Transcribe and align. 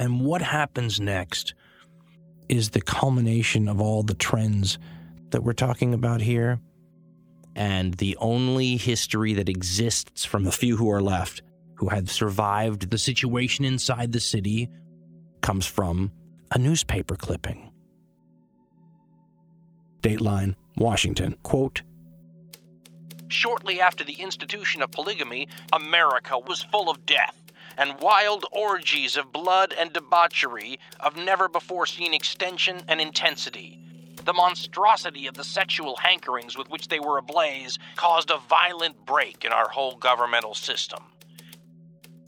And 0.00 0.22
what 0.22 0.40
happens 0.40 0.98
next 0.98 1.52
is 2.48 2.70
the 2.70 2.80
culmination 2.80 3.68
of 3.68 3.82
all 3.82 4.02
the 4.02 4.14
trends 4.14 4.78
that 5.28 5.44
we're 5.44 5.52
talking 5.52 5.92
about 5.92 6.22
here. 6.22 6.58
And 7.54 7.92
the 7.94 8.16
only 8.18 8.78
history 8.78 9.34
that 9.34 9.50
exists 9.50 10.24
from 10.24 10.44
the 10.44 10.52
few 10.52 10.78
who 10.78 10.90
are 10.90 11.02
left 11.02 11.42
who 11.74 11.90
have 11.90 12.10
survived 12.10 12.90
the 12.90 12.96
situation 12.96 13.66
inside 13.66 14.12
the 14.12 14.20
city 14.20 14.70
comes 15.42 15.66
from 15.66 16.12
a 16.50 16.58
newspaper 16.58 17.14
clipping. 17.14 17.70
Dateline, 20.00 20.54
Washington. 20.78 21.36
Quote 21.42 21.82
Shortly 23.28 23.80
after 23.80 24.02
the 24.02 24.14
institution 24.14 24.80
of 24.82 24.90
polygamy, 24.90 25.48
America 25.74 26.38
was 26.38 26.62
full 26.62 26.88
of 26.88 27.04
death 27.04 27.39
and 27.76 28.00
wild 28.00 28.46
orgies 28.52 29.16
of 29.16 29.32
blood 29.32 29.74
and 29.78 29.92
debauchery 29.92 30.78
of 30.98 31.16
never 31.16 31.48
before 31.48 31.86
seen 31.86 32.14
extension 32.14 32.82
and 32.88 33.00
intensity. 33.00 33.78
The 34.24 34.32
monstrosity 34.32 35.26
of 35.26 35.34
the 35.34 35.44
sexual 35.44 35.96
hankerings 35.96 36.56
with 36.56 36.68
which 36.68 36.88
they 36.88 37.00
were 37.00 37.18
ablaze 37.18 37.78
caused 37.96 38.30
a 38.30 38.38
violent 38.38 39.06
break 39.06 39.44
in 39.44 39.52
our 39.52 39.68
whole 39.68 39.96
governmental 39.96 40.54
system. 40.54 41.04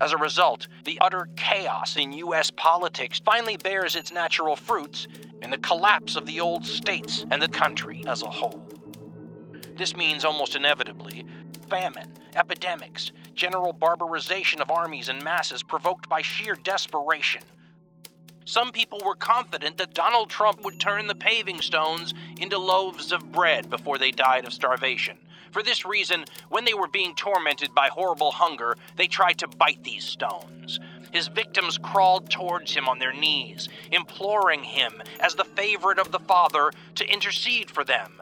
As 0.00 0.12
a 0.12 0.18
result, 0.18 0.68
the 0.84 0.98
utter 1.00 1.28
chaos 1.36 1.96
in 1.96 2.12
U.S. 2.12 2.50
politics 2.50 3.20
finally 3.24 3.56
bears 3.56 3.96
its 3.96 4.12
natural 4.12 4.56
fruits 4.56 5.06
in 5.40 5.50
the 5.50 5.58
collapse 5.58 6.16
of 6.16 6.26
the 6.26 6.40
old 6.40 6.66
states 6.66 7.24
and 7.30 7.40
the 7.40 7.48
country 7.48 8.04
as 8.06 8.22
a 8.22 8.30
whole. 8.30 8.66
This 9.76 9.96
means 9.96 10.24
almost 10.24 10.56
inevitably 10.56 11.24
famine, 11.68 12.12
epidemics, 12.34 13.12
general 13.34 13.72
barbarization 13.72 14.60
of 14.60 14.70
armies 14.70 15.08
and 15.08 15.22
masses 15.22 15.62
provoked 15.62 16.08
by 16.08 16.22
sheer 16.22 16.54
desperation. 16.54 17.42
Some 18.44 18.70
people 18.70 19.02
were 19.04 19.16
confident 19.16 19.76
that 19.78 19.92
Donald 19.92 20.30
Trump 20.30 20.62
would 20.64 20.78
turn 20.78 21.08
the 21.08 21.16
paving 21.16 21.60
stones 21.60 22.14
into 22.40 22.58
loaves 22.58 23.10
of 23.10 23.32
bread 23.32 23.68
before 23.68 23.98
they 23.98 24.12
died 24.12 24.44
of 24.44 24.52
starvation. 24.52 25.18
For 25.50 25.62
this 25.62 25.84
reason, 25.84 26.24
when 26.48 26.64
they 26.64 26.74
were 26.74 26.86
being 26.86 27.14
tormented 27.14 27.74
by 27.74 27.88
horrible 27.88 28.30
hunger, 28.30 28.76
they 28.96 29.06
tried 29.06 29.38
to 29.38 29.48
bite 29.48 29.82
these 29.82 30.04
stones. 30.04 30.78
His 31.12 31.28
victims 31.28 31.78
crawled 31.78 32.30
towards 32.30 32.74
him 32.74 32.88
on 32.88 32.98
their 32.98 33.12
knees, 33.12 33.68
imploring 33.90 34.62
him, 34.62 35.02
as 35.18 35.34
the 35.34 35.44
favorite 35.44 35.98
of 35.98 36.12
the 36.12 36.20
Father, 36.20 36.70
to 36.96 37.10
intercede 37.10 37.70
for 37.70 37.84
them. 37.84 38.20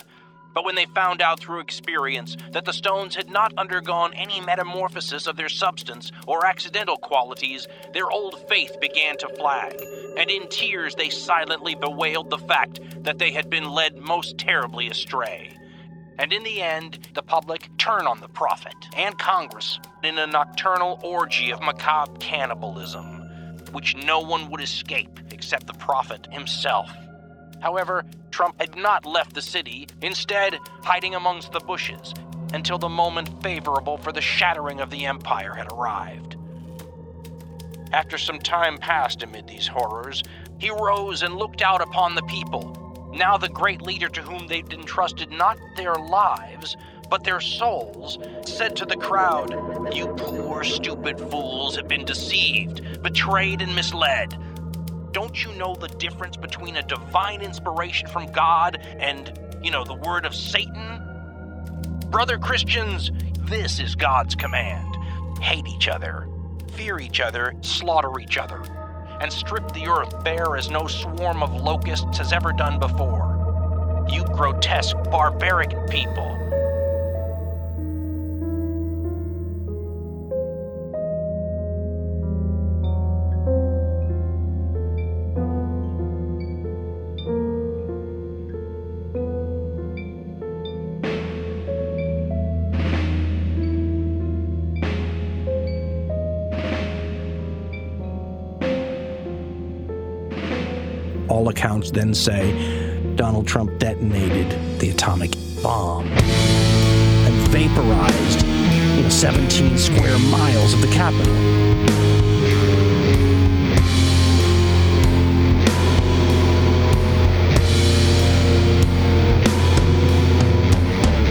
But 0.54 0.64
when 0.64 0.76
they 0.76 0.86
found 0.86 1.20
out 1.20 1.40
through 1.40 1.60
experience 1.60 2.36
that 2.52 2.64
the 2.64 2.72
stones 2.72 3.16
had 3.16 3.28
not 3.28 3.52
undergone 3.58 4.14
any 4.14 4.40
metamorphosis 4.40 5.26
of 5.26 5.36
their 5.36 5.48
substance 5.48 6.12
or 6.28 6.46
accidental 6.46 6.96
qualities, 6.96 7.66
their 7.92 8.10
old 8.10 8.48
faith 8.48 8.78
began 8.80 9.16
to 9.18 9.28
flag, 9.36 9.74
and 10.16 10.30
in 10.30 10.48
tears 10.48 10.94
they 10.94 11.10
silently 11.10 11.74
bewailed 11.74 12.30
the 12.30 12.38
fact 12.38 12.80
that 13.02 13.18
they 13.18 13.32
had 13.32 13.50
been 13.50 13.68
led 13.68 13.96
most 13.96 14.38
terribly 14.38 14.88
astray. 14.88 15.50
And 16.18 16.32
in 16.32 16.44
the 16.44 16.62
end, 16.62 17.08
the 17.14 17.22
public 17.22 17.68
turn 17.76 18.06
on 18.06 18.20
the 18.20 18.28
prophet 18.28 18.74
and 18.96 19.18
Congress 19.18 19.80
in 20.04 20.16
a 20.18 20.26
nocturnal 20.28 21.00
orgy 21.02 21.52
of 21.52 21.60
macabre 21.60 22.16
cannibalism, 22.20 23.22
which 23.72 23.96
no 23.96 24.20
one 24.20 24.48
would 24.50 24.60
escape 24.60 25.18
except 25.32 25.66
the 25.66 25.72
prophet 25.74 26.28
himself. 26.30 26.88
However, 27.64 28.04
Trump 28.30 28.60
had 28.60 28.76
not 28.76 29.06
left 29.06 29.32
the 29.32 29.40
city, 29.40 29.88
instead, 30.02 30.58
hiding 30.82 31.14
amongst 31.14 31.50
the 31.50 31.60
bushes 31.60 32.12
until 32.52 32.76
the 32.76 32.90
moment 32.90 33.42
favorable 33.42 33.96
for 33.96 34.12
the 34.12 34.20
shattering 34.20 34.80
of 34.80 34.90
the 34.90 35.06
empire 35.06 35.54
had 35.54 35.72
arrived. 35.72 36.36
After 37.90 38.18
some 38.18 38.38
time 38.38 38.76
passed 38.76 39.22
amid 39.22 39.48
these 39.48 39.66
horrors, 39.66 40.22
he 40.58 40.68
rose 40.68 41.22
and 41.22 41.36
looked 41.36 41.62
out 41.62 41.80
upon 41.80 42.14
the 42.14 42.22
people 42.24 42.84
now, 43.14 43.36
the 43.36 43.48
great 43.48 43.80
leader 43.80 44.08
to 44.08 44.22
whom 44.22 44.48
they'd 44.48 44.72
entrusted 44.72 45.30
not 45.30 45.56
their 45.76 45.94
lives, 45.94 46.76
but 47.08 47.22
their 47.22 47.40
souls, 47.40 48.18
said 48.44 48.74
to 48.76 48.84
the 48.84 48.96
crowd, 48.96 49.52
You 49.94 50.08
poor, 50.16 50.64
stupid 50.64 51.20
fools 51.30 51.76
have 51.76 51.86
been 51.86 52.04
deceived, 52.04 53.02
betrayed, 53.02 53.62
and 53.62 53.74
misled. 53.74 54.36
Don't 55.14 55.44
you 55.44 55.52
know 55.54 55.76
the 55.76 55.86
difference 55.86 56.36
between 56.36 56.76
a 56.76 56.82
divine 56.82 57.40
inspiration 57.40 58.08
from 58.08 58.26
God 58.32 58.84
and, 58.98 59.38
you 59.62 59.70
know, 59.70 59.84
the 59.84 59.94
word 59.94 60.26
of 60.26 60.34
Satan? 60.34 61.00
Brother 62.10 62.36
Christians, 62.36 63.12
this 63.42 63.78
is 63.78 63.94
God's 63.94 64.34
command 64.34 64.96
hate 65.40 65.68
each 65.68 65.88
other, 65.88 66.26
fear 66.72 66.98
each 66.98 67.20
other, 67.20 67.54
slaughter 67.60 68.18
each 68.18 68.38
other 68.38 68.62
and 69.20 69.32
strip 69.32 69.72
the 69.72 69.86
earth 69.86 70.24
bare 70.24 70.56
as 70.56 70.68
no 70.68 70.88
swarm 70.88 71.44
of 71.44 71.54
locusts 71.54 72.18
has 72.18 72.32
ever 72.32 72.52
done 72.52 72.80
before. 72.80 74.04
You 74.10 74.24
grotesque, 74.24 74.96
barbaric 75.12 75.70
people. 75.90 76.43
All 101.44 101.50
accounts 101.50 101.90
then 101.90 102.14
say 102.14 103.14
Donald 103.16 103.46
Trump 103.46 103.78
detonated 103.78 104.50
the 104.80 104.90
atomic 104.90 105.32
bomb 105.62 106.06
and 106.06 107.48
vaporized 107.48 108.46
you 108.96 109.02
know, 109.02 109.08
17 109.10 109.76
square 109.76 110.18
miles 110.18 110.72
of 110.72 110.80
the 110.80 110.86
Capitol. 110.88 111.34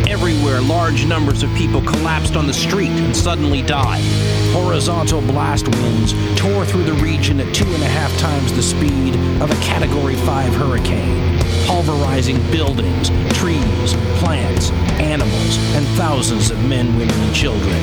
Everywhere, 0.08 0.62
large 0.62 1.06
numbers 1.06 1.42
of 1.42 1.54
people 1.56 1.82
collapsed 1.82 2.36
on 2.36 2.46
the 2.46 2.54
street 2.54 2.92
and 2.92 3.16
suddenly 3.16 3.64
died. 3.64 4.33
Horizontal 4.54 5.22
blast 5.22 5.68
winds 5.68 6.14
tore 6.40 6.64
through 6.64 6.84
the 6.84 6.94
region 6.94 7.40
at 7.40 7.56
two 7.56 7.66
and 7.66 7.82
a 7.82 7.88
half 7.88 8.16
times 8.20 8.54
the 8.54 8.62
speed 8.62 9.16
of 9.42 9.50
a 9.50 9.56
Category 9.64 10.16
5 10.16 10.54
hurricane, 10.54 11.40
pulverizing 11.66 12.38
buildings, 12.52 13.10
trees, 13.36 13.94
plants, 14.20 14.70
animals, 15.02 15.58
and 15.74 15.88
thousands 15.98 16.52
of 16.52 16.64
men, 16.70 16.96
women, 17.00 17.20
and 17.20 17.36
children. 17.36 17.76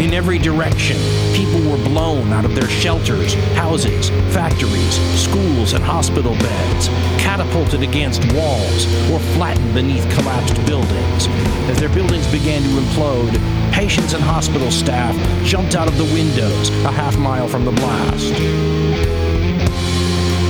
In 0.00 0.12
every 0.12 0.38
direction, 0.38 0.96
people 1.32 1.60
were 1.70 1.82
blown 1.84 2.32
out 2.32 2.44
of 2.44 2.54
their 2.56 2.68
shelters, 2.68 3.34
houses, 3.54 4.10
factories, 4.34 4.96
schools, 5.18 5.74
and 5.74 5.82
hospital 5.84 6.34
beds, 6.34 6.88
catapulted 7.22 7.82
against 7.82 8.20
walls, 8.34 8.84
or 9.10 9.20
flattened 9.36 9.74
beneath 9.74 10.04
collapsed 10.14 10.56
buildings. 10.66 11.28
As 11.70 11.78
their 11.78 11.88
buildings 11.88 12.26
began 12.32 12.62
to 12.62 12.68
implode, 12.68 13.32
patients 13.76 14.14
and 14.14 14.24
hospital 14.24 14.70
staff 14.70 15.14
jumped 15.44 15.74
out 15.74 15.86
of 15.86 15.98
the 15.98 16.04
windows 16.04 16.70
a 16.86 16.90
half 16.90 17.18
mile 17.18 17.46
from 17.46 17.66
the 17.66 17.70
blast. 17.70 18.32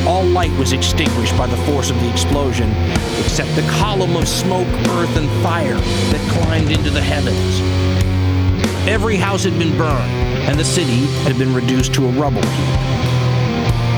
All 0.07 0.23
light 0.23 0.57
was 0.61 0.73
extinguished 0.73 1.37
by 1.37 1.49
the 1.49 1.57
force 1.67 1.91
of 1.91 1.99
the 1.99 2.09
explosion, 2.09 2.71
except 3.19 3.53
the 3.57 3.69
column 3.81 4.15
of 4.17 4.29
smoke, 4.29 4.69
earth, 4.91 5.17
and 5.17 5.29
fire 5.43 5.75
that 5.75 6.31
climbed 6.31 6.71
into 6.71 6.89
the 6.89 7.03
heavens. 7.03 7.61
Every 8.89 9.17
house 9.17 9.43
had 9.43 9.59
been 9.59 9.77
burned, 9.77 10.13
and 10.49 10.57
the 10.57 10.65
city 10.65 11.07
had 11.25 11.37
been 11.37 11.53
reduced 11.53 11.95
to 11.95 12.07
a 12.07 12.11
rubble 12.13 12.47
heap. 12.47 12.79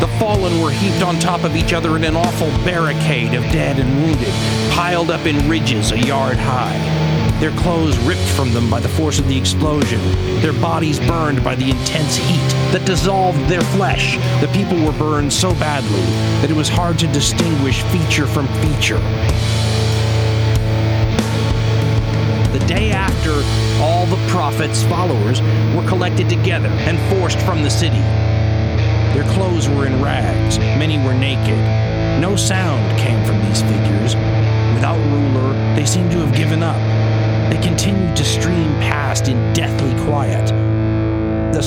The 0.00 0.08
fallen 0.18 0.58
were 0.62 0.70
heaped 0.70 1.02
on 1.02 1.18
top 1.18 1.44
of 1.44 1.54
each 1.54 1.74
other 1.74 1.96
in 1.96 2.04
an 2.04 2.16
awful 2.16 2.48
barricade 2.64 3.34
of 3.34 3.42
dead 3.52 3.78
and 3.78 3.94
wounded, 4.02 4.32
piled 4.72 5.10
up 5.10 5.26
in 5.26 5.50
ridges 5.50 5.92
a 5.92 5.98
yard 5.98 6.38
high 6.38 6.97
their 7.40 7.52
clothes 7.52 7.96
ripped 7.98 8.28
from 8.36 8.52
them 8.52 8.68
by 8.68 8.80
the 8.80 8.88
force 8.88 9.20
of 9.20 9.28
the 9.28 9.38
explosion, 9.38 10.00
their 10.40 10.52
bodies 10.54 10.98
burned 10.98 11.44
by 11.44 11.54
the 11.54 11.70
intense 11.70 12.16
heat 12.16 12.48
that 12.72 12.84
dissolved 12.84 13.38
their 13.48 13.60
flesh. 13.60 14.16
The 14.40 14.50
people 14.52 14.76
were 14.84 14.98
burned 14.98 15.32
so 15.32 15.54
badly 15.54 16.02
that 16.40 16.50
it 16.50 16.56
was 16.56 16.68
hard 16.68 16.98
to 16.98 17.06
distinguish 17.08 17.82
feature 17.84 18.26
from 18.26 18.48
feature. 18.60 18.98
The 22.52 22.64
day 22.66 22.90
after, 22.90 23.32
all 23.80 24.06
the 24.06 24.16
prophet's 24.28 24.82
followers 24.82 25.40
were 25.76 25.86
collected 25.88 26.28
together 26.28 26.68
and 26.68 26.98
forced 27.16 27.38
from 27.42 27.62
the 27.62 27.70
city. 27.70 28.02
Their 29.14 29.30
clothes 29.32 29.68
were 29.68 29.86
in 29.86 30.02
rags, 30.02 30.58
many 30.58 30.98
were 30.98 31.14
naked. 31.14 31.58
No 32.20 32.34
sound 32.34 32.98
came 32.98 33.24
from 33.24 33.40
these 33.44 33.62
figures. 33.62 34.07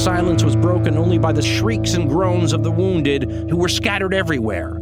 Silence 0.02 0.44
was 0.44 0.56
broken 0.56 0.98
only 0.98 1.20
by 1.20 1.32
the 1.32 1.44
shrieks 1.44 1.94
and 1.94 2.10
groans 2.10 2.54
of 2.54 2.64
the 2.64 2.72
wounded 2.72 3.30
who 3.52 3.56
were 3.56 3.70
scattered 3.70 4.16
everywhere. 4.16 4.81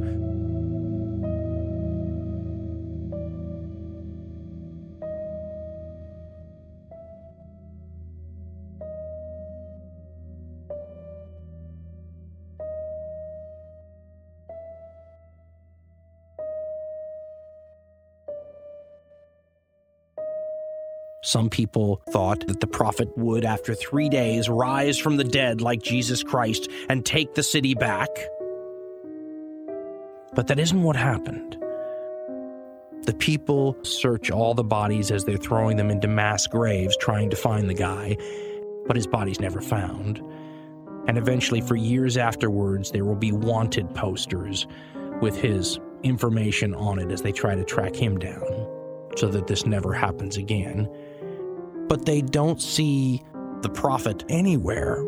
Some 21.30 21.52
people 21.52 22.02
thought 22.10 22.48
that 22.48 22.60
the 22.60 22.66
prophet 22.66 23.16
would, 23.16 23.46
after 23.46 23.76
three 23.76 24.10
days, 24.10 24.50
rise 24.50 24.98
from 24.98 25.18
the 25.18 25.24
dead 25.24 25.62
like 25.62 25.80
Jesus 25.80 26.24
Christ 26.24 26.68
and 26.90 27.06
take 27.06 27.36
the 27.36 27.44
city 27.44 27.76
back. 27.76 28.10
But 30.34 30.48
that 30.48 30.58
isn't 30.58 30.82
what 30.82 30.96
happened. 30.96 31.56
The 33.04 33.14
people 33.14 33.78
search 33.84 34.32
all 34.32 34.56
the 34.56 34.64
bodies 34.64 35.12
as 35.12 35.24
they're 35.24 35.38
throwing 35.38 35.78
them 35.78 35.92
into 35.92 36.08
mass 36.08 36.48
graves 36.48 36.98
trying 36.98 37.30
to 37.30 37.36
find 37.36 37.70
the 37.70 37.76
guy, 37.76 38.18
but 38.88 38.96
his 38.96 39.06
body's 39.06 39.40
never 39.40 39.62
found. 39.62 40.24
And 41.08 41.16
eventually, 41.16 41.62
for 41.62 41.76
years 41.76 42.18
afterwards, 42.18 42.90
there 42.90 43.06
will 43.06 43.14
be 43.14 43.34
wanted 43.34 43.94
posters 43.94 44.66
with 45.22 45.40
his 45.40 45.80
information 46.02 46.74
on 46.74 46.98
it 46.98 47.12
as 47.12 47.22
they 47.22 47.32
try 47.32 47.54
to 47.54 47.64
track 47.64 47.96
him 47.96 48.18
down 48.18 48.68
so 49.16 49.28
that 49.28 49.46
this 49.46 49.68
never 49.68 49.94
happens 49.94 50.36
again 50.36 50.90
but 51.90 52.06
they 52.06 52.22
don't 52.22 52.62
see 52.62 53.22
the 53.62 53.70
prophet 53.70 54.24
anywhere 54.30 55.04